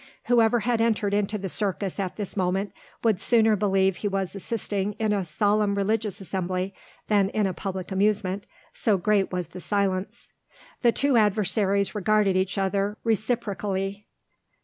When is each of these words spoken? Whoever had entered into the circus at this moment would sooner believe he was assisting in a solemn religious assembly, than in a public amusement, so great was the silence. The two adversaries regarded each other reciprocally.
Whoever 0.25 0.61
had 0.61 0.81
entered 0.81 1.13
into 1.13 1.37
the 1.37 1.47
circus 1.47 1.99
at 1.99 2.15
this 2.15 2.35
moment 2.35 2.73
would 3.03 3.19
sooner 3.19 3.55
believe 3.55 3.97
he 3.97 4.07
was 4.07 4.33
assisting 4.35 4.93
in 4.93 5.13
a 5.13 5.23
solemn 5.23 5.75
religious 5.75 6.19
assembly, 6.19 6.73
than 7.07 7.29
in 7.29 7.45
a 7.45 7.53
public 7.53 7.91
amusement, 7.91 8.47
so 8.73 8.97
great 8.97 9.31
was 9.31 9.49
the 9.49 9.61
silence. 9.61 10.31
The 10.81 10.91
two 10.91 11.17
adversaries 11.17 11.93
regarded 11.93 12.35
each 12.35 12.57
other 12.57 12.97
reciprocally. 13.03 14.07